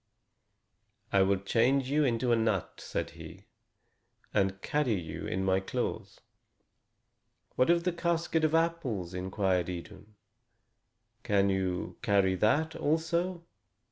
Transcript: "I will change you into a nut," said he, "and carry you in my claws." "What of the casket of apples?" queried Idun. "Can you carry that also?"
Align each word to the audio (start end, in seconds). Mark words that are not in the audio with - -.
"I 1.13 1.21
will 1.21 1.37
change 1.37 1.91
you 1.91 2.03
into 2.03 2.31
a 2.31 2.35
nut," 2.35 2.81
said 2.83 3.11
he, 3.11 3.45
"and 4.33 4.59
carry 4.63 4.95
you 4.99 5.27
in 5.27 5.45
my 5.45 5.59
claws." 5.59 6.19
"What 7.55 7.69
of 7.69 7.83
the 7.83 7.93
casket 7.93 8.43
of 8.43 8.55
apples?" 8.55 9.13
queried 9.31 9.69
Idun. 9.69 10.15
"Can 11.21 11.51
you 11.51 11.97
carry 12.01 12.33
that 12.33 12.75
also?" 12.75 13.45